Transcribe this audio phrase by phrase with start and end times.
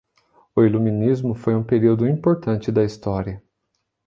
[0.55, 3.39] O iluminismo foi um período importante da história